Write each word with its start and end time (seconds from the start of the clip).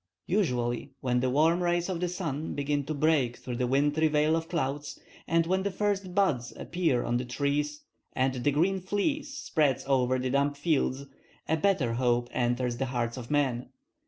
Usually 0.25 0.93
when 1.01 1.19
the 1.19 1.29
warm 1.29 1.61
rays 1.61 1.87
of 1.87 1.99
the 1.99 2.07
sun 2.09 2.55
begin 2.55 2.85
to 2.85 2.93
break 2.95 3.37
through 3.37 3.57
the 3.57 3.67
wintry 3.67 4.07
veil 4.07 4.35
of 4.35 4.49
clouds, 4.49 4.99
and 5.27 5.45
when 5.45 5.61
the 5.61 5.69
first 5.69 6.15
buds 6.15 6.51
appear 6.57 7.03
on 7.03 7.17
the 7.17 7.23
trees 7.25 7.83
and 8.13 8.33
the 8.33 8.49
green 8.51 8.79
fleece 8.81 9.37
spreads 9.37 9.85
over 9.85 10.17
the 10.17 10.31
damp 10.31 10.57
fields, 10.57 11.05
a 11.47 11.55
better 11.55 11.93
hope 11.93 12.29
enters 12.33 12.77
the 12.77 12.87
hearts 12.87 13.15
of 13.15 13.29
men. 13.29 13.69